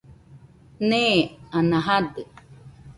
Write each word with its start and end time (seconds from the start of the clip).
Nee, 0.89 1.17
ana 1.57 1.79
jadɨ 1.85 2.21